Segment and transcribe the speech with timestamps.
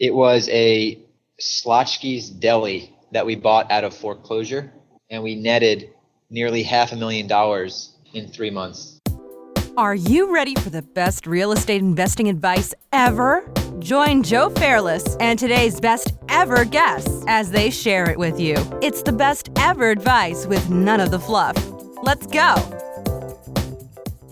[0.00, 0.98] It was a
[1.38, 4.72] Schlotzsky's Deli that we bought out of foreclosure,
[5.10, 5.90] and we netted
[6.30, 8.98] nearly half a million dollars in three months.
[9.76, 13.46] Are you ready for the best real estate investing advice ever?
[13.78, 18.56] Join Joe Fairless and today's best ever guests as they share it with you.
[18.80, 21.56] It's the best ever advice with none of the fluff.
[22.02, 22.54] Let's go.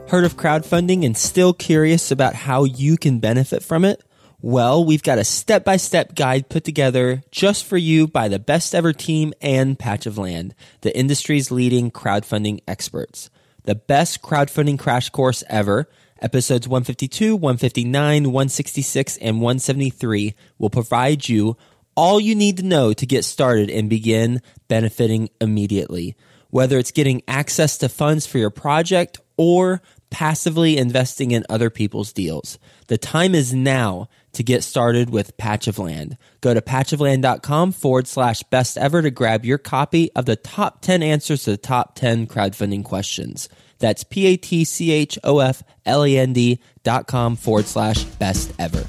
[0.08, 4.02] Heard of crowdfunding and still curious about how you can benefit from it?
[4.40, 8.38] Well, we've got a step by step guide put together just for you by the
[8.38, 13.30] best ever team and Patch of Land, the industry's leading crowdfunding experts.
[13.64, 15.88] The best crowdfunding crash course ever,
[16.22, 21.56] episodes 152, 159, 166, and 173 will provide you
[21.96, 26.14] all you need to know to get started and begin benefiting immediately.
[26.50, 32.12] Whether it's getting access to funds for your project or passively investing in other people's
[32.12, 32.58] deals.
[32.86, 36.16] The time is now to get started with Patch of Land.
[36.40, 41.02] Go to patchofland.com forward slash best ever to grab your copy of the top 10
[41.02, 43.48] answers to the top 10 crowdfunding questions.
[43.78, 47.66] That's P A T C H O F L A N D dot com forward
[47.66, 48.84] slash best ever.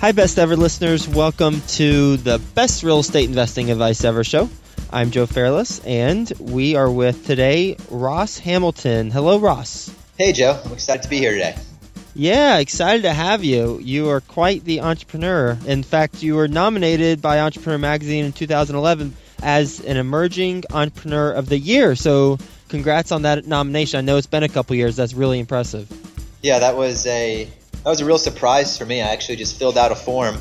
[0.00, 1.08] Hi, best ever listeners.
[1.08, 4.50] Welcome to the best real estate investing advice ever show.
[4.90, 9.10] I'm Joe Fairless, and we are with today Ross Hamilton.
[9.10, 9.90] Hello, Ross.
[10.18, 10.60] Hey, Joe.
[10.64, 11.56] I'm excited to be here today.
[12.18, 13.78] Yeah, excited to have you.
[13.78, 15.58] You are quite the entrepreneur.
[15.66, 21.50] In fact, you were nominated by Entrepreneur Magazine in 2011 as an emerging entrepreneur of
[21.50, 21.94] the year.
[21.94, 22.38] So,
[22.70, 23.98] congrats on that nomination.
[23.98, 24.96] I know it's been a couple years.
[24.96, 25.92] That's really impressive.
[26.40, 27.50] Yeah, that was a
[27.84, 29.02] that was a real surprise for me.
[29.02, 30.36] I actually just filled out a form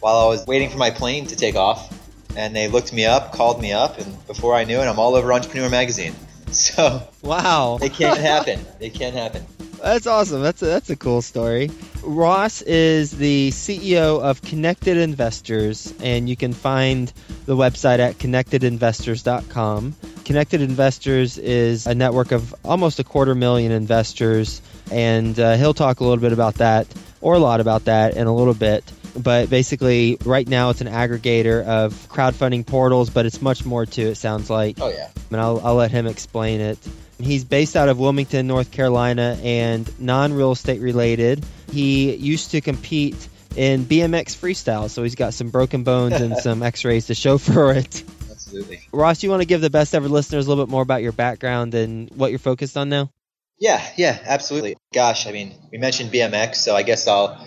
[0.00, 1.90] while I was waiting for my plane to take off
[2.36, 5.14] and they looked me up, called me up, and before I knew it, I'm all
[5.14, 6.14] over Entrepreneur Magazine.
[6.54, 8.64] So wow, it can't happen.
[8.80, 9.44] it can't happen.
[9.84, 10.40] That's awesome.
[10.40, 11.70] That's a, that's a cool story.
[12.02, 17.12] Ross is the CEO of Connected Investors, and you can find
[17.44, 19.94] the website at connectedinvestors.com.
[20.24, 24.62] Connected Investors is a network of almost a quarter million investors,
[24.94, 26.86] and uh, he'll talk a little bit about that,
[27.20, 28.84] or a lot about that, in a little bit.
[29.16, 34.02] But basically right now it's an aggregator of crowdfunding portals but it's much more to
[34.02, 34.78] it sounds like.
[34.80, 35.08] Oh yeah.
[35.30, 36.78] And I'll, I'll let him explain it.
[37.20, 41.44] He's based out of wilmington north carolina and non-real estate related.
[41.70, 46.64] He used to compete in bmx freestyle so he's got some broken bones and some
[46.64, 48.02] x-rays to show for it.
[48.28, 48.80] Absolutely.
[48.90, 51.12] Ross you want to give the best ever listeners a little bit more about your
[51.12, 53.10] background and what you're focused on now
[53.58, 57.38] yeah yeah absolutely gosh i mean we mentioned bmx so i guess i'll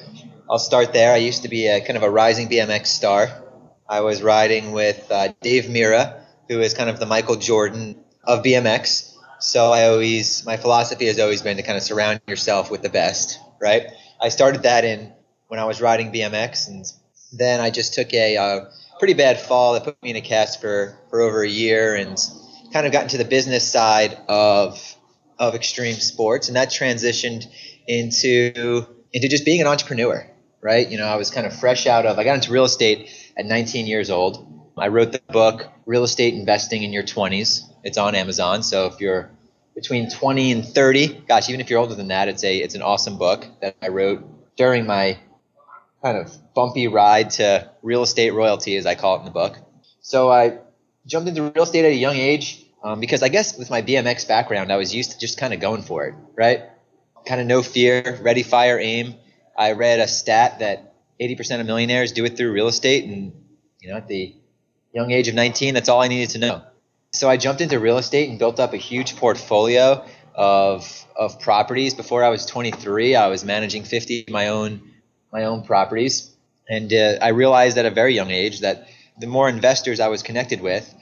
[0.50, 1.14] I'll start there.
[1.14, 3.30] I used to be a kind of a rising BMX star.
[3.90, 8.44] I was riding with uh, Dave Mirra, who is kind of the Michael Jordan of
[8.44, 9.14] BMX.
[9.40, 12.90] So I always, my philosophy has always been to kind of surround yourself with the
[12.90, 13.88] best, right?
[14.22, 15.12] I started that in
[15.50, 16.86] when I was riding BMX, and
[17.34, 18.60] then I just took a uh,
[19.00, 22.18] pretty bad fall that put me in a cast for for over a year, and
[22.72, 24.97] kind of got into the business side of
[25.40, 27.46] of extreme sports, and that transitioned
[27.88, 30.30] into into just being an entrepreneur
[30.62, 30.90] right?
[30.90, 33.46] You know, I was kind of fresh out of, I got into real estate at
[33.46, 34.72] 19 years old.
[34.78, 37.62] I wrote the book, Real Estate Investing in Your 20s.
[37.84, 38.64] It's on Amazon.
[38.64, 39.32] So if you're
[39.76, 42.82] between 20 and 30, gosh, even if you're older than that, it's a it's an
[42.82, 45.20] awesome book that I wrote during my
[46.04, 49.58] kind of bumpy ride to real estate royalty, as I call it in the book.
[50.02, 50.60] So I
[51.06, 54.28] jumped into real estate at a young age um, because I guess with my BMX
[54.28, 56.64] background, I was used to just kind of going for it, right?
[57.26, 59.16] Kind of no fear, ready, fire, aim.
[59.58, 63.34] I read a stat that 80% of millionaires do it through real estate, and
[63.82, 64.36] you know, at the
[64.94, 66.62] young age of 19, that's all I needed to know.
[67.12, 70.06] So I jumped into real estate and built up a huge portfolio
[70.36, 71.96] of of properties.
[71.96, 74.82] Before I was 23, I was managing 50 of my own
[75.34, 76.32] my own properties,
[76.70, 78.88] and uh, I realized at a very young age that
[79.20, 80.94] the more investors I was connected with,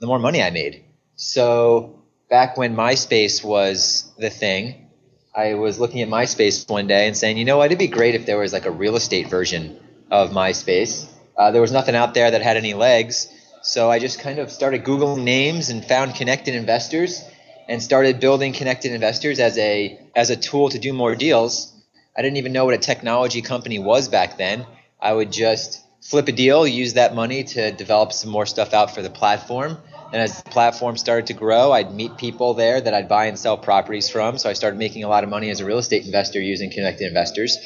[0.00, 0.84] the more money I made.
[1.22, 4.88] So back when MySpace was the thing,
[5.34, 8.14] I was looking at MySpace one day and saying, you know what, it'd be great
[8.14, 9.78] if there was like a real estate version
[10.10, 11.06] of MySpace.
[11.36, 13.28] Uh, there was nothing out there that had any legs,
[13.62, 17.22] so I just kind of started Googling names and found Connected Investors
[17.68, 21.70] and started building Connected Investors as a as a tool to do more deals.
[22.16, 24.64] I didn't even know what a technology company was back then.
[24.98, 28.94] I would just flip a deal, use that money to develop some more stuff out
[28.94, 29.76] for the platform,
[30.12, 33.38] and as the platform started to grow, I'd meet people there that I'd buy and
[33.38, 34.38] sell properties from.
[34.38, 37.06] So I started making a lot of money as a real estate investor using Connected
[37.06, 37.58] Investors.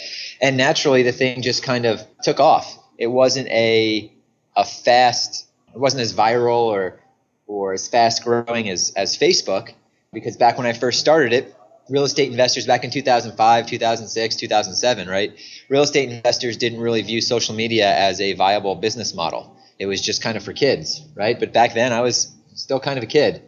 [0.43, 2.79] And naturally, the thing just kind of took off.
[2.99, 4.12] It wasn't a
[4.56, 7.00] a fast, it wasn't as viral or
[7.46, 9.73] or as fast growing as as Facebook,
[10.12, 11.55] because back when I first started it,
[11.88, 15.32] real estate investors back in 2005, 2006, 2007, right?
[15.69, 19.56] Real estate investors didn't really view social media as a viable business model.
[19.79, 21.38] It was just kind of for kids, right?
[21.38, 23.43] But back then I was still kind of a kid.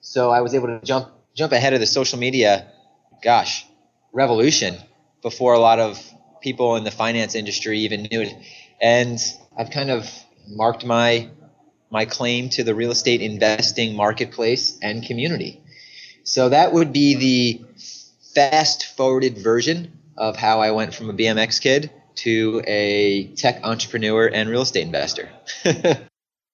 [0.00, 2.70] So I was able to jump jump ahead of the social media,
[3.22, 3.66] gosh,
[4.12, 4.76] revolution
[5.22, 5.98] before a lot of
[6.40, 8.34] people in the finance industry even knew it.
[8.80, 9.18] And
[9.56, 10.10] I've kind of
[10.48, 11.30] marked my
[11.90, 15.62] my claim to the real estate investing marketplace and community.
[16.24, 17.64] So that would be the
[18.34, 24.26] fast forwarded version of how I went from a BMX kid to a tech entrepreneur
[24.26, 25.28] and real estate investor.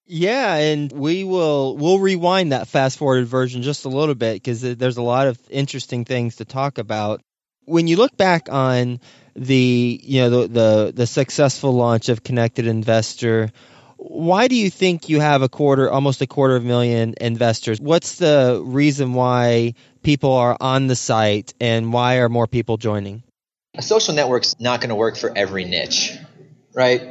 [0.09, 4.63] yeah, and we will we'll rewind that fast forwarded version just a little bit because
[4.63, 7.21] there's a lot of interesting things to talk about.
[7.67, 9.01] When you look back on
[9.37, 13.51] the you know the the, the successful launch of Connected Investor,
[13.99, 17.79] why do you think you have a quarter, almost a quarter of a million investors?
[17.79, 23.23] What's the reason why people are on the site and why are more people joining?
[23.75, 26.17] A social network's not going to work for every niche,
[26.73, 27.03] right?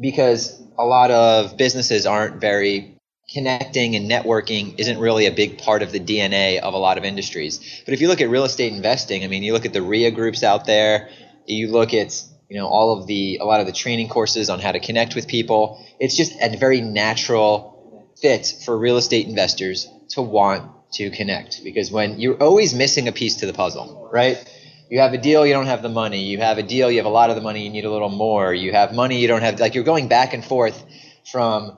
[0.00, 2.96] Because a lot of businesses aren't very
[3.32, 7.04] connecting and networking isn't really a big part of the DNA of a lot of
[7.04, 7.82] industries.
[7.84, 10.10] But if you look at real estate investing, I mean, you look at the REIA
[10.10, 11.08] groups out there,
[11.46, 14.60] you look at you know all of the a lot of the training courses on
[14.60, 19.88] how to connect with people it's just a very natural fit for real estate investors
[20.10, 24.44] to want to connect because when you're always missing a piece to the puzzle right
[24.90, 27.06] you have a deal you don't have the money you have a deal you have
[27.06, 29.42] a lot of the money you need a little more you have money you don't
[29.42, 30.84] have like you're going back and forth
[31.30, 31.76] from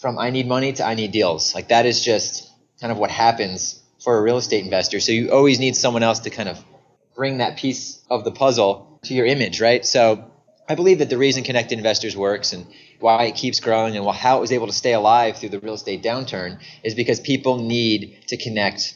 [0.00, 2.50] from i need money to i need deals like that is just
[2.80, 6.20] kind of what happens for a real estate investor so you always need someone else
[6.20, 6.62] to kind of
[7.18, 9.84] bring that piece of the puzzle to your image, right?
[9.84, 10.30] So
[10.68, 12.64] I believe that the reason Connected Investors works and
[13.00, 15.74] why it keeps growing and how it was able to stay alive through the real
[15.74, 18.94] estate downturn is because people need to connect.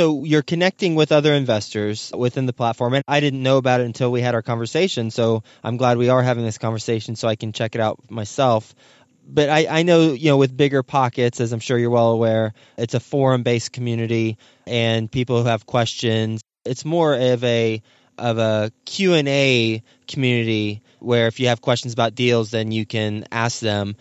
[0.00, 2.94] So you're connecting with other investors within the platform.
[2.94, 5.10] And I didn't know about it until we had our conversation.
[5.10, 8.74] So I'm glad we are having this conversation so I can check it out myself.
[9.28, 12.94] But I, I know, you know, with BiggerPockets, as I'm sure you're well aware, it's
[12.94, 16.40] a forum based community and people who have questions.
[16.64, 17.82] It's more of a
[18.16, 23.60] of a Q&A community where if you have questions about deals then you can ask
[23.60, 23.96] them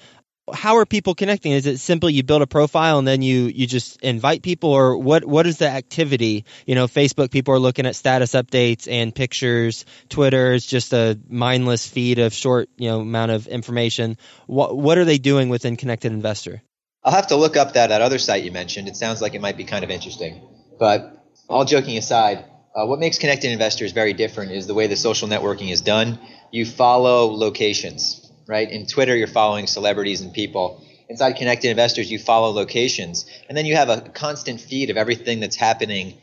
[0.54, 1.51] how are people connecting?
[1.51, 4.98] Is it simply you build a profile and then you you just invite people or
[4.98, 6.46] what what is the activity?
[6.66, 11.19] You know facebook people are looking at status updates and pictures twitter is just a
[11.28, 14.18] mindless feed of short you know amount of information.
[14.48, 16.62] What what are they doing within connected investor?
[17.04, 18.88] I'll have to look up that, that other site you mentioned.
[18.90, 20.42] It sounds like it might be kind of interesting.
[20.78, 22.45] But all joking aside
[22.75, 26.19] uh, what makes Connected Investors very different is the way the social networking is done.
[26.52, 28.19] You follow locations,
[28.50, 28.72] right?
[28.72, 30.84] In Twitter, you're following celebrities and people.
[31.07, 33.28] Inside Connected Investors, you follow locations.
[33.48, 36.18] And then you have a constant feed of everything that's happening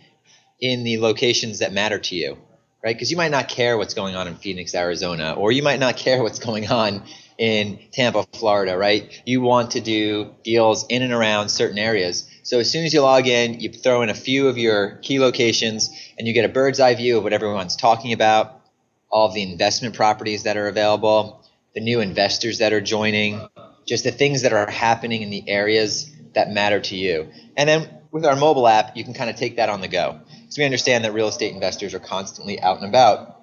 [0.61, 2.37] in the locations that matter to you,
[2.83, 2.97] right?
[2.97, 5.97] Because you might not care what's going on in Phoenix, Arizona, or you might not
[5.97, 7.05] care what's going on
[7.39, 9.23] in Tampa, Florida, right?
[9.25, 12.29] You want to do deals in and around certain areas.
[12.43, 15.21] So as soon as you log in, you throw in a few of your key
[15.21, 18.63] locations and you get a bird's eye view of what everyone's talking about,
[19.11, 21.36] all of the investment properties that are available,
[21.77, 23.47] the new investors that are joining,
[23.87, 27.29] just the things that are happening in the areas that matter to you.
[27.55, 30.19] And then with our mobile app, you can kind of take that on the go.
[30.49, 33.43] So we understand that real estate investors are constantly out and about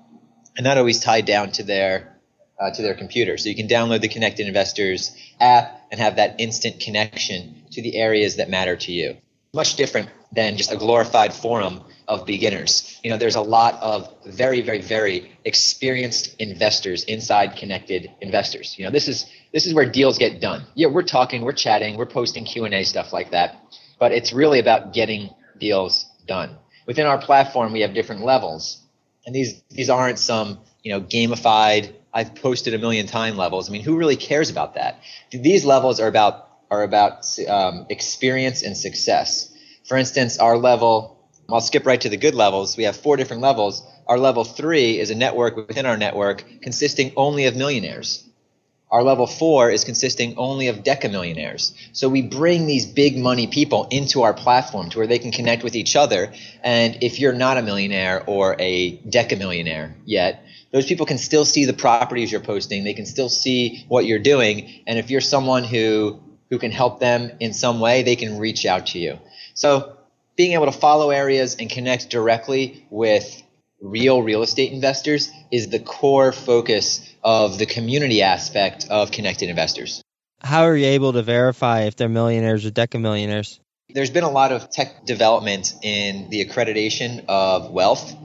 [0.58, 2.18] and not always tied down to their
[2.60, 3.38] uh, to their computer.
[3.38, 7.96] So you can download the Connected Investors app and have that instant connection to the
[7.96, 9.18] areas that matter to you.
[9.54, 13.00] Much different than just a glorified forum of beginners.
[13.04, 18.76] You know, there's a lot of very, very, very experienced investors inside connected investors.
[18.80, 20.66] You know, this is this is where deals get done.
[20.74, 23.62] Yeah, we're talking, we're chatting, we're posting Q and A stuff like that,
[24.00, 25.30] but it's really about getting
[25.60, 26.58] deals done.
[26.88, 28.82] Within our platform, we have different levels,
[29.26, 31.94] and these these aren't some you know gamified.
[32.12, 33.70] I've posted a million time levels.
[33.70, 35.00] I mean, who really cares about that?
[35.32, 39.54] These levels are about are about um, experience and success.
[39.86, 42.76] For instance, our level, I'll skip right to the good levels.
[42.76, 43.84] We have four different levels.
[44.08, 48.28] Our level three is a network within our network consisting only of millionaires.
[48.90, 51.74] Our level four is consisting only of decamillionaires.
[51.94, 55.64] So we bring these big money people into our platform to where they can connect
[55.64, 56.34] with each other.
[56.64, 61.66] And if you're not a millionaire or a decamillionaire yet, those people can still see
[61.66, 62.84] the properties you're posting.
[62.84, 64.84] They can still see what you're doing.
[64.88, 66.20] And if you're someone who
[66.54, 69.18] who can help them in some way, they can reach out to you.
[69.56, 69.98] So
[70.36, 73.42] being able to follow areas and connect directly with
[73.82, 80.04] real real estate investors is the core focus of the community aspect of connected investors.
[80.44, 83.60] How are you able to verify if they're millionaires or decamillionaires?
[83.90, 88.16] There's been a lot of tech development in the accreditation of wealth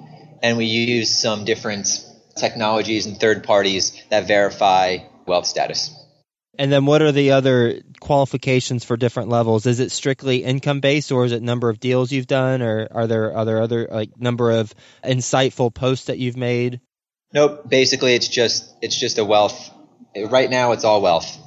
[0.43, 1.89] and we use some different
[2.37, 5.98] technologies and third parties that verify wealth status.
[6.59, 9.65] And then what are the other qualifications for different levels?
[9.67, 13.07] Is it strictly income based or is it number of deals you've done or are
[13.07, 14.75] there other other like number of
[15.05, 16.81] insightful posts that you've made?
[17.33, 19.71] Nope, basically it's just it's just a wealth.
[20.17, 21.39] Right now it's all wealth.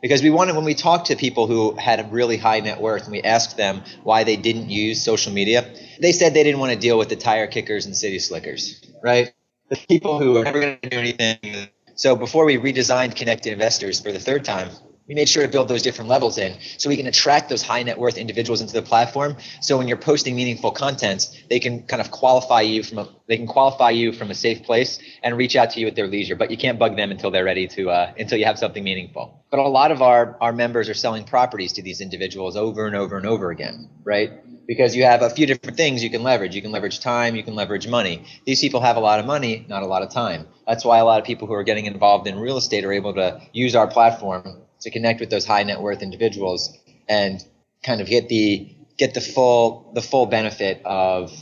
[0.00, 3.04] Because we wanted when we talked to people who had a really high net worth
[3.04, 6.72] and we asked them why they didn't use social media, they said they didn't want
[6.72, 9.32] to deal with the tire kickers and city slickers, right?
[9.70, 14.00] The people who are never going to do anything so before we redesigned Connected Investors
[14.00, 14.70] for the third time,
[15.06, 17.82] we made sure to build those different levels in so we can attract those high
[17.82, 19.36] net worth individuals into the platform.
[19.60, 23.36] So when you're posting meaningful content, they can kind of qualify you from a they
[23.36, 26.36] can qualify you from a safe place and reach out to you at their leisure.
[26.36, 29.44] But you can't bug them until they're ready to uh, until you have something meaningful.
[29.50, 32.96] But a lot of our our members are selling properties to these individuals over and
[32.96, 34.30] over and over again, right?
[34.66, 36.54] because you have a few different things you can leverage.
[36.54, 38.24] You can leverage time, you can leverage money.
[38.46, 40.46] These people have a lot of money, not a lot of time.
[40.66, 43.12] That's why a lot of people who are getting involved in real estate are able
[43.12, 46.76] to use our platform to connect with those high net worth individuals
[47.08, 47.44] and
[47.82, 51.32] kind of get the get the full the full benefit of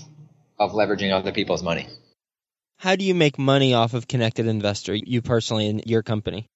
[0.59, 1.87] of leveraging other people's money.
[2.79, 6.49] How do you make money off of Connected Investor, you personally in your company?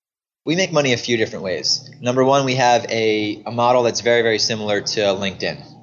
[0.44, 1.88] We make money a few different ways.
[2.00, 5.76] Number one, we have a, a model that's very, very similar to LinkedIn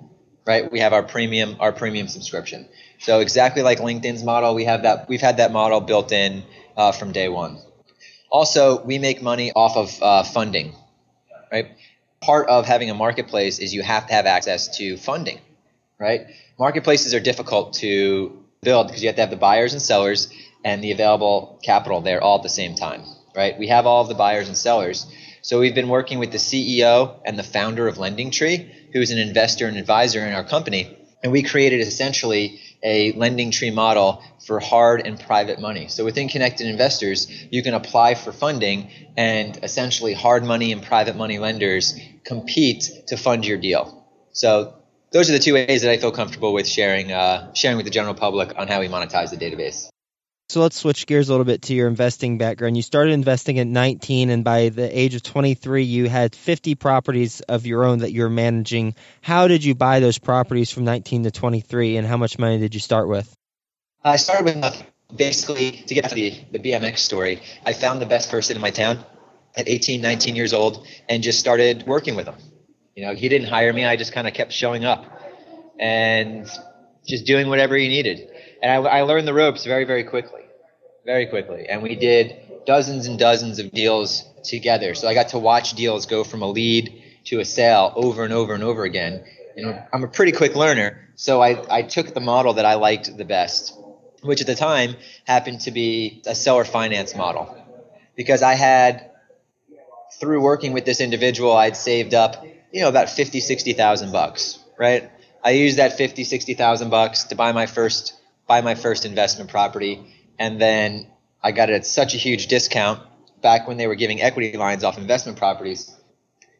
[0.46, 0.72] right?
[0.72, 2.68] We have our premium our premium subscription.
[3.00, 6.44] So exactly like LinkedIn's model, we have that we've had that model built in
[6.76, 7.60] uh, from day one.
[8.30, 10.74] Also, we make money off of uh, funding,
[11.54, 11.68] right?
[12.20, 15.40] Part of having a marketplace is you have to have access to funding,
[16.00, 16.22] right?
[16.58, 20.34] Marketplaces are difficult to build because you have to have the buyers and sellers
[20.66, 23.04] and the available capital there all at the same time,
[23.36, 23.58] right?
[23.60, 25.06] We have all of the buyers and sellers.
[25.44, 29.68] So we've been working with the CEO and the founder of LendingTree who's an investor
[29.68, 30.98] and advisor in our company.
[31.22, 35.88] And we created essentially a LendingTree model for hard and private money.
[35.88, 41.16] So within Connected Investors, you can apply for funding, and essentially hard money and private
[41.16, 44.06] money lenders compete to fund your deal.
[44.34, 44.76] So
[45.12, 47.92] those are the two ways that I feel comfortable with sharing uh, sharing with the
[47.92, 49.93] general public on how we monetize the database.
[50.54, 52.78] So let's switch gears a little bit to your investing background.
[52.78, 57.42] You started investing at 19, and by the age of 23, you had 50 properties
[57.42, 58.94] of your own that you're managing.
[59.22, 62.76] How did you buy those properties from 19 to 23, and how much money did
[62.76, 63.36] you start with?
[64.04, 64.86] I started with nothing.
[65.16, 68.70] Basically, to get to the, the BMX story, I found the best person in my
[68.70, 69.04] town
[69.56, 72.36] at 18, 19 years old, and just started working with him.
[72.96, 73.86] You know, he didn't hire me.
[73.86, 75.20] I just kind of kept showing up
[75.80, 76.48] and
[77.08, 78.30] just doing whatever he needed.
[78.62, 80.43] And I, I learned the ropes very, very quickly
[81.06, 81.68] very quickly.
[81.68, 84.96] And we did dozens and dozens of deals together.
[84.96, 88.34] So I got to watch deals go from a lead to a sale over and
[88.34, 89.24] over and over again.
[89.56, 93.16] Know, I'm a pretty quick learner, so I, I took the model that I liked
[93.16, 93.78] the best,
[94.24, 94.96] which at the time
[95.26, 97.56] happened to be a seller finance model.
[98.16, 99.12] Because I had,
[100.20, 105.12] through working with this individual, I'd saved up, you know, about 50, 60,000 bucks, right?
[105.44, 108.16] I used that 50, 60,000 bucks to buy my first,
[108.48, 111.08] buy my first investment property and then
[111.42, 113.02] I got it at such a huge discount
[113.42, 115.94] back when they were giving equity lines off investment properties.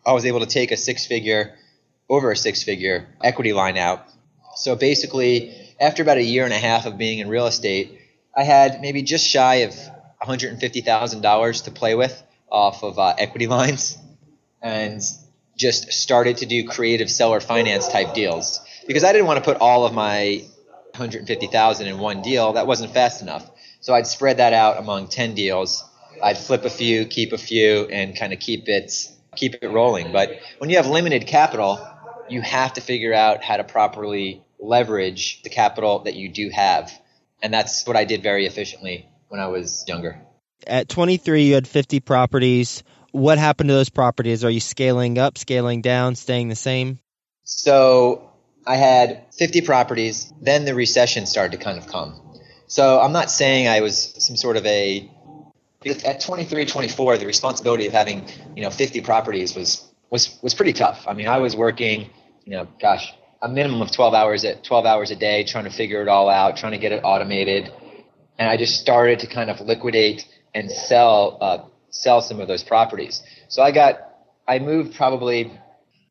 [0.06, 1.56] I was able to take a six figure,
[2.10, 4.06] over a six figure equity line out.
[4.56, 8.00] So basically, after about a year and a half of being in real estate,
[8.36, 9.74] I had maybe just shy of
[10.22, 13.98] $150,000 to play with off of uh, equity lines
[14.62, 15.02] and
[15.58, 19.62] just started to do creative seller finance type deals because I didn't want to put
[19.62, 20.44] all of my
[20.92, 22.54] 150,000 in one deal.
[22.54, 23.50] That wasn't fast enough.
[23.84, 25.84] So I'd spread that out among 10 deals.
[26.24, 30.14] I'd flip a few, keep a few, and kind of keep it keep it rolling.
[30.14, 31.86] But when you have limited capital,
[32.30, 36.98] you have to figure out how to properly leverage the capital that you do have.
[37.42, 40.18] And that's what I did very efficiently when I was younger.
[40.66, 42.84] At 23, you had 50 properties.
[43.12, 44.46] What happened to those properties?
[44.46, 47.00] Are you scaling up, scaling down, staying the same?
[47.44, 48.32] So
[48.66, 50.32] I had 50 properties.
[50.40, 52.23] Then the recession started to kind of come.
[52.74, 55.08] So I'm not saying I was some sort of a
[55.86, 60.74] at 23, 24, the responsibility of having you know 50 properties was was was pretty
[60.74, 61.06] tough.
[61.08, 62.10] I mean, I was working,
[62.46, 63.14] you know, gosh,
[63.44, 66.30] a minimum of 12 hours at 12 hours a day, trying to figure it all
[66.30, 67.72] out, trying to get it automated,
[68.40, 71.58] and I just started to kind of liquidate and sell uh,
[71.92, 73.22] sell some of those properties.
[73.50, 74.00] So I got
[74.48, 75.52] I moved probably a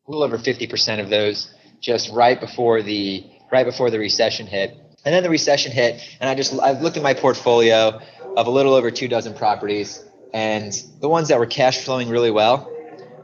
[0.07, 5.15] little over 50% of those just right before the right before the recession hit and
[5.15, 8.01] then the recession hit, and I just I looked at my portfolio
[8.37, 12.31] of a little over two dozen properties, and the ones that were cash flowing really
[12.31, 12.71] well,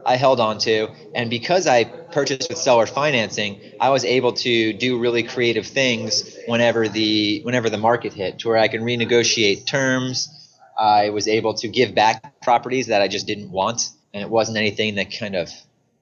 [0.05, 0.89] I held on to.
[1.15, 6.37] And because I purchased with seller financing, I was able to do really creative things
[6.47, 10.35] whenever the whenever the market hit, to where I can renegotiate terms.
[10.79, 14.59] I was able to give back properties that I just didn't want, and it wasn't
[14.59, 15.51] anything that kind of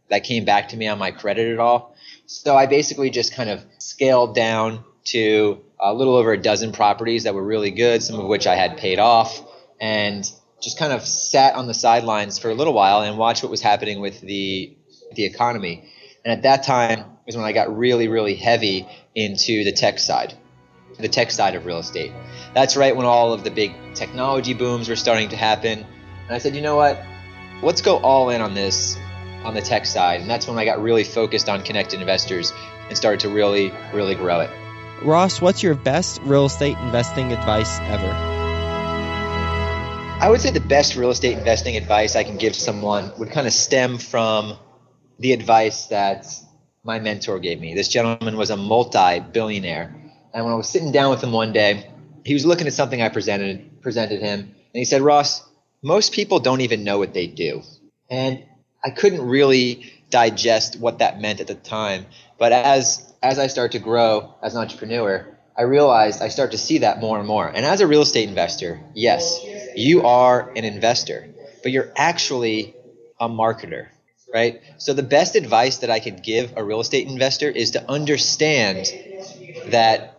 [0.08, 1.94] that came back to me on my credit at all.
[2.26, 7.24] So I basically just kind of scaled down to a little over a dozen properties
[7.24, 9.42] that were really good, some of which I had paid off,
[9.80, 10.30] and
[10.60, 13.60] just kind of sat on the sidelines for a little while and watched what was
[13.60, 14.76] happening with the
[15.12, 15.88] the economy.
[16.24, 20.34] And at that time was when I got really, really heavy into the tech side,
[20.98, 22.12] the tech side of real estate.
[22.54, 25.80] That's right when all of the big technology booms were starting to happen.
[25.80, 27.00] And I said, you know what?
[27.62, 28.96] Let's go all in on this
[29.44, 30.20] on the tech side.
[30.20, 32.52] And that's when I got really focused on connected investors
[32.88, 34.50] and started to really, really grow it.
[35.02, 38.10] Ross, what's your best real estate investing advice ever?
[40.18, 43.46] I would say the best real estate investing advice I can give someone would kind
[43.46, 44.56] of stem from
[45.18, 46.26] the advice that
[46.82, 47.74] my mentor gave me.
[47.74, 49.94] This gentleman was a multi billionaire.
[50.32, 51.90] And when I was sitting down with him one day,
[52.24, 55.42] he was looking at something I presented presented him, and he said, "Ross,
[55.82, 57.62] most people don't even know what they do."
[58.10, 58.42] And
[58.82, 62.06] I couldn't really digest what that meant at the time,
[62.38, 66.58] but as as I start to grow as an entrepreneur, I realized I start to
[66.58, 67.48] see that more and more.
[67.48, 69.40] And as a real estate investor, yes,
[69.74, 71.28] you are an investor,
[71.62, 72.74] but you're actually
[73.18, 73.88] a marketer,
[74.32, 74.60] right?
[74.78, 78.86] So the best advice that I could give a real estate investor is to understand
[79.68, 80.18] that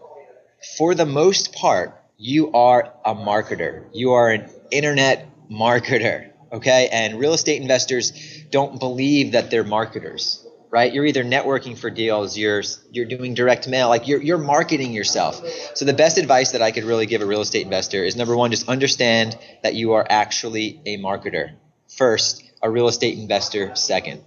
[0.77, 3.86] for the most part, you are a marketer.
[3.94, 6.89] You are an internet marketer, okay?
[6.92, 8.12] And real estate investors
[8.50, 10.94] don't believe that they're marketers right?
[10.94, 15.42] You're either networking for deals, you're you're doing direct mail, like you're you're marketing yourself.
[15.75, 18.36] So the best advice that I could really give a real estate investor is number
[18.36, 21.56] one, just understand that you are actually a marketer.
[21.88, 24.24] First, a real estate investor second.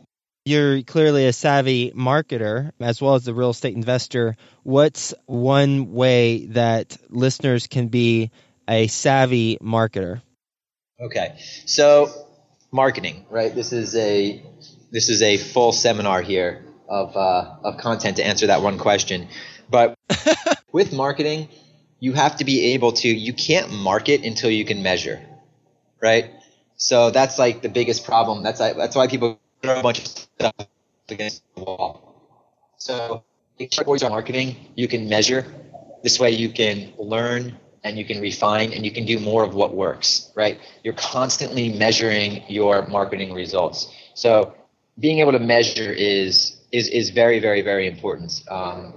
[0.47, 4.37] You're clearly a savvy marketer as well as a real estate investor.
[4.63, 8.31] What's one way that listeners can be
[8.67, 10.23] a savvy marketer?
[11.01, 11.39] Okay.
[11.67, 12.11] So
[12.73, 13.55] marketing, right?
[13.55, 14.43] This is a
[14.91, 19.29] this is a full seminar here of uh, of content to answer that one question.
[19.71, 19.97] But
[20.73, 21.49] with marketing,
[22.01, 23.09] you have to be able to.
[23.09, 25.21] You can't market until you can measure,
[26.03, 26.31] right?
[26.77, 28.43] So that's like the biggest problem.
[28.43, 30.55] That's that's why people throw a bunch of stuff
[31.09, 32.15] against the wall.
[32.77, 33.25] So
[33.71, 35.47] towards marketing, you can measure.
[36.03, 39.55] This way, you can learn and you can refine and you can do more of
[39.55, 40.31] what works.
[40.35, 40.59] Right?
[40.83, 43.93] You're constantly measuring your marketing results.
[44.15, 44.55] So
[44.99, 48.43] being able to measure is is is very very very important.
[48.51, 48.95] Um,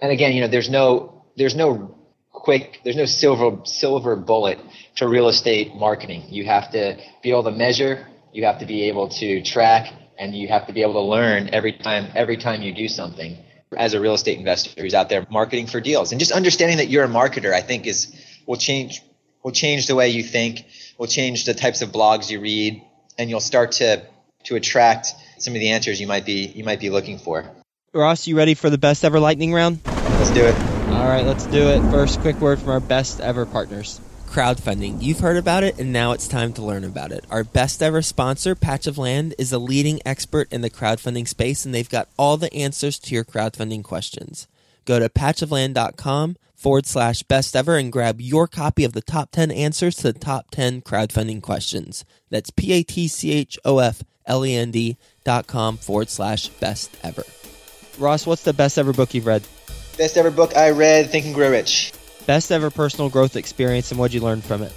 [0.00, 1.94] and again, you know, there's no there's no
[2.32, 4.58] quick there's no silver silver bullet
[4.96, 6.24] to real estate marketing.
[6.28, 10.34] You have to be able to measure, you have to be able to track, and
[10.34, 13.36] you have to be able to learn every time every time you do something.
[13.76, 16.88] As a real estate investor who's out there marketing for deals, and just understanding that
[16.88, 18.14] you're a marketer, I think is
[18.46, 19.02] will change
[19.42, 20.66] will change the way you think,
[20.98, 22.82] will change the types of blogs you read,
[23.18, 24.02] and you'll start to
[24.44, 25.08] to attract
[25.38, 27.44] some of the answers you might be you might be looking for.
[27.94, 29.80] Ross, you ready for the best ever lightning round?
[30.18, 30.54] Let's do it.
[30.90, 31.80] All right, let's do it.
[31.90, 34.00] First, quick word from our best ever partners.
[34.32, 35.02] Crowdfunding.
[35.02, 37.26] You've heard about it, and now it's time to learn about it.
[37.28, 41.66] Our best ever sponsor, Patch of Land, is a leading expert in the crowdfunding space,
[41.66, 44.48] and they've got all the answers to your crowdfunding questions.
[44.86, 49.50] Go to patchofland.com forward slash best ever and grab your copy of the top 10
[49.50, 52.02] answers to the top 10 crowdfunding questions.
[52.30, 56.08] That's P A T C H O F L E N D dot com forward
[56.08, 57.24] slash best ever.
[57.98, 59.42] Ross, what's the best ever book you've read?
[59.98, 61.92] Best ever book I read, Think and Grow Rich.
[62.26, 64.72] Best ever personal growth experience and what'd you learn from it?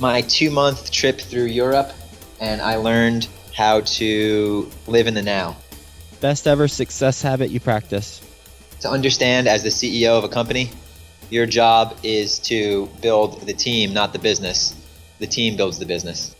[0.00, 1.92] My two month trip through Europe,
[2.40, 5.56] and I learned how to live in the now.
[6.20, 8.20] Best ever success habit you practice?
[8.80, 10.70] To understand as the CEO of a company,
[11.30, 14.74] your job is to build the team, not the business.
[15.20, 16.34] The team builds the business.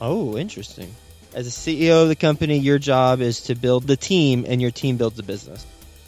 [0.00, 0.92] Oh, interesting.
[1.34, 4.72] As a CEO of the company, your job is to build the team, and your
[4.72, 5.64] team builds the business.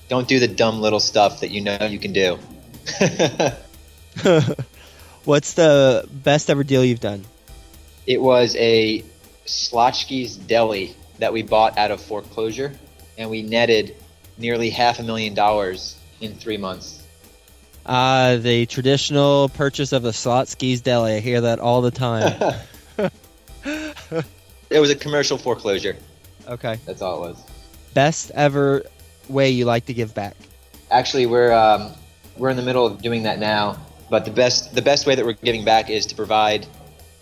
[0.09, 2.39] Don't do the dumb little stuff that you know you can do.
[5.25, 7.25] What's the best ever deal you've done?
[8.07, 9.05] It was a
[9.47, 12.73] Schlotzsky's Deli that we bought out of foreclosure,
[13.17, 13.97] and we netted
[14.39, 17.03] nearly half a million dollars in three months.
[17.85, 21.15] Uh, the traditional purchase of a Schlotzsky's Deli.
[21.15, 22.55] I hear that all the time.
[23.65, 25.97] it was a commercial foreclosure.
[26.47, 26.79] Okay.
[26.87, 27.43] That's all it was.
[27.95, 28.85] Best ever
[29.29, 30.37] way you like to give back?
[30.91, 31.93] Actually, we're um,
[32.37, 33.79] we're in the middle of doing that now.
[34.13, 36.67] But the best the best way that we're giving back is to provide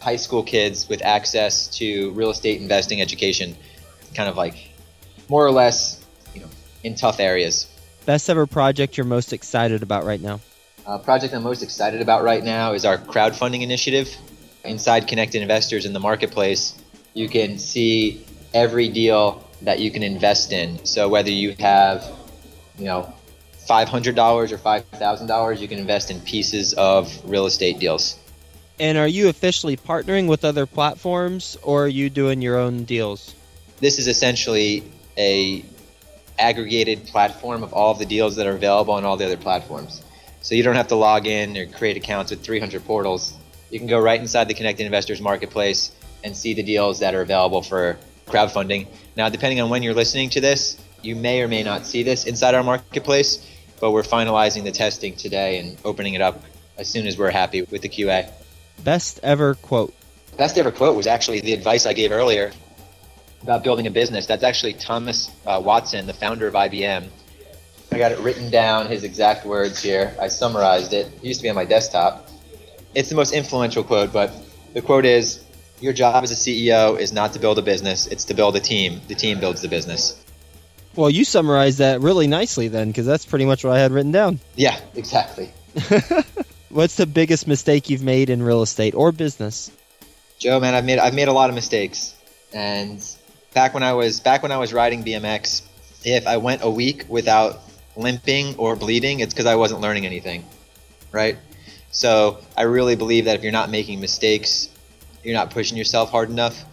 [0.00, 3.56] high school kids with access to real estate investing education,
[4.12, 4.56] kind of like
[5.28, 6.48] more or less, you know,
[6.82, 7.68] in tough areas.
[8.06, 10.40] Best ever project you're most excited about right now?
[10.84, 14.12] Uh, project I'm most excited about right now is our crowdfunding initiative.
[14.64, 16.74] Inside Connected Investors in the marketplace,
[17.14, 20.84] you can see every deal that you can invest in.
[20.84, 22.04] So whether you have,
[22.76, 23.14] you know,
[23.70, 28.18] $500 or $5,000, you can invest in pieces of real estate deals.
[28.80, 33.34] And are you officially partnering with other platforms or are you doing your own deals?
[33.78, 34.82] This is essentially
[35.16, 35.64] a
[36.38, 40.02] aggregated platform of all of the deals that are available on all the other platforms.
[40.42, 43.34] So you don't have to log in or create accounts with 300 portals.
[43.70, 45.92] You can go right inside the Connected Investors marketplace
[46.24, 48.88] and see the deals that are available for crowdfunding.
[49.16, 52.24] Now, depending on when you're listening to this, you may or may not see this
[52.24, 53.46] inside our marketplace,
[53.80, 56.42] but we're finalizing the testing today and opening it up
[56.78, 58.30] as soon as we're happy with the QA.
[58.84, 59.94] Best ever quote.
[60.36, 62.52] Best ever quote was actually the advice I gave earlier
[63.42, 64.26] about building a business.
[64.26, 67.08] That's actually Thomas uh, Watson, the founder of IBM.
[67.92, 70.14] I got it written down, his exact words here.
[70.20, 71.06] I summarized it.
[71.06, 72.28] It used to be on my desktop.
[72.94, 74.32] It's the most influential quote, but
[74.74, 75.44] the quote is
[75.80, 78.60] Your job as a CEO is not to build a business, it's to build a
[78.60, 79.00] team.
[79.08, 80.24] The team builds the business.
[80.96, 84.12] Well, you summarized that really nicely then, because that's pretty much what I had written
[84.12, 84.40] down.
[84.56, 85.50] Yeah, exactly.
[86.68, 89.70] What's the biggest mistake you've made in real estate or business?
[90.38, 92.14] Joe, man, I've made I've made a lot of mistakes,
[92.52, 93.04] and
[93.54, 95.62] back when I was back when I was riding BMX,
[96.04, 97.60] if I went a week without
[97.96, 100.44] limping or bleeding, it's because I wasn't learning anything,
[101.12, 101.36] right?
[101.90, 104.68] So I really believe that if you're not making mistakes,
[105.22, 106.64] you're not pushing yourself hard enough.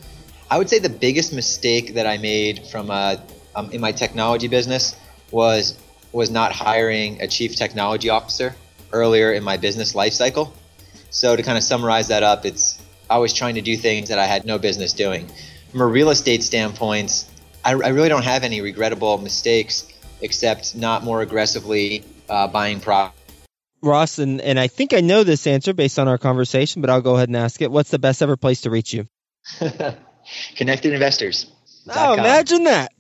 [0.50, 3.18] I would say the biggest mistake that I made from uh,
[3.58, 4.96] um, in my technology business
[5.32, 5.78] was
[6.14, 8.56] was not hiring a chief technology officer
[8.94, 10.54] earlier in my business life cycle.
[11.10, 14.20] So to kind of summarize that up, it's I was trying to do things that
[14.20, 15.28] I had no business doing.
[15.72, 17.26] From a real estate standpoint,
[17.66, 19.88] I, I really don't have any regrettable mistakes
[20.22, 23.16] except not more aggressively uh, buying property.
[23.82, 27.02] Ross, and, and I think I know this answer based on our conversation, but I'll
[27.02, 27.72] go ahead and ask it.
[27.72, 29.08] What's the best ever place to reach you?
[30.56, 31.52] Connected Investors.
[31.90, 32.92] Oh, imagine that.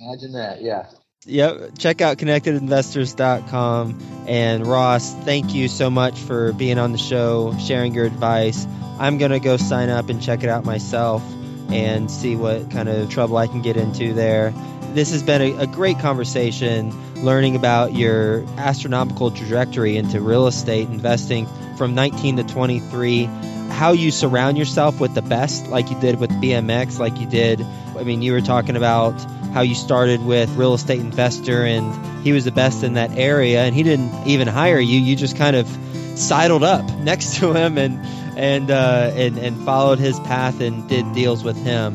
[0.00, 0.86] imagine that, yeah.
[1.26, 1.78] Yep.
[1.78, 4.24] Check out connectedinvestors.com.
[4.26, 8.66] And Ross, thank you so much for being on the show, sharing your advice.
[8.98, 11.22] I'm going to go sign up and check it out myself
[11.70, 14.52] and see what kind of trouble I can get into there.
[14.92, 16.92] This has been a, a great conversation
[17.24, 23.28] learning about your astronomical trajectory into real estate investing from 19 to 23
[23.70, 27.60] how you surround yourself with the best, like you did with BMX, like you did.
[27.96, 29.12] I mean, you were talking about
[29.52, 33.62] how you started with real estate investor, and he was the best in that area,
[33.62, 34.98] and he didn't even hire you.
[34.98, 35.68] You just kind of
[36.16, 38.00] sidled up next to him and
[38.36, 41.94] and uh, and and followed his path and did deals with him.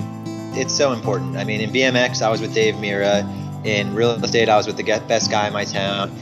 [0.55, 1.37] It's so important.
[1.37, 3.27] I mean, in BMX, I was with Dave Mirra.
[3.65, 6.15] In real estate, I was with the best guy in my town.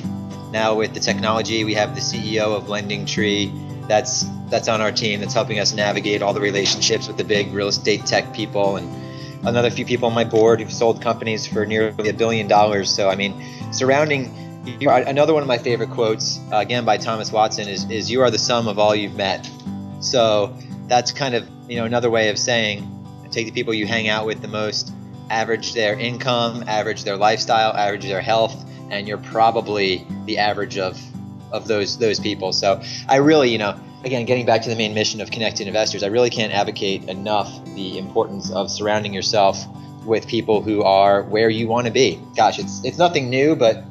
[0.51, 3.66] Now with the technology, we have the CEO of LendingTree.
[3.87, 7.53] That's that's on our team that's helping us navigate all the relationships with the big
[7.53, 11.65] real estate tech people and another few people on my board who've sold companies for
[11.65, 12.93] nearly a billion dollars.
[12.93, 14.33] So I mean, surrounding
[14.79, 18.11] you, are, another one of my favorite quotes uh, again by Thomas Watson is is
[18.11, 19.49] you are the sum of all you've met.
[19.99, 20.55] So
[20.87, 22.93] that's kind of you know another way of saying
[23.31, 24.91] take the people you hang out with the most,
[25.29, 30.99] average their income, average their lifestyle, average their health, and you're probably the average of
[31.51, 32.53] of those those people.
[32.53, 36.03] So I really you know again, getting back to the main mission of connecting investors,
[36.03, 39.65] I really can't advocate enough the importance of surrounding yourself
[40.05, 42.21] with people who are where you want to be.
[42.35, 43.83] Gosh, it's it's nothing new, but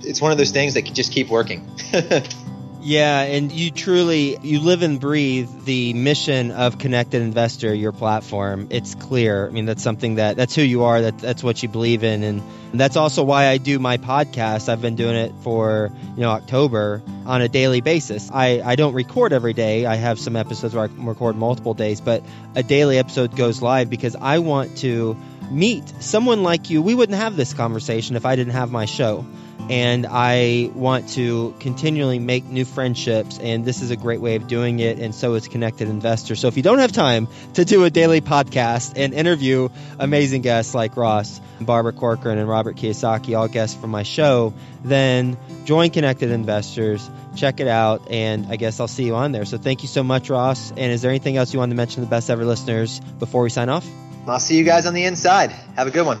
[0.00, 1.68] it's one of those things that can just keep working.
[2.84, 8.66] yeah, and you truly you live and breathe the mission of Connected Investor, your platform.
[8.68, 9.48] It's clear.
[9.48, 11.00] I mean, that's something that that's who you are.
[11.00, 12.42] That that's what you believe in, and
[12.74, 14.68] that's also why I do my podcast.
[14.68, 18.30] I've been doing it for you know October on a daily basis.
[18.30, 19.86] I I don't record every day.
[19.86, 22.22] I have some episodes where I record multiple days, but
[22.54, 25.16] a daily episode goes live because I want to
[25.50, 26.82] meet someone like you.
[26.82, 29.24] We wouldn't have this conversation if I didn't have my show
[29.70, 34.46] and I want to continually make new friendships, and this is a great way of
[34.46, 36.36] doing it, and so is Connected Investor.
[36.36, 40.74] So if you don't have time to do a daily podcast and interview amazing guests
[40.74, 44.52] like Ross, Barbara Corcoran, and Robert Kiyosaki, all guests from my show,
[44.84, 49.44] then join Connected Investors, check it out, and I guess I'll see you on there.
[49.44, 50.70] So thank you so much, Ross.
[50.70, 53.42] And is there anything else you want to mention to the best ever listeners before
[53.42, 53.86] we sign off?
[54.26, 55.50] I'll see you guys on the inside.
[55.76, 56.20] Have a good one.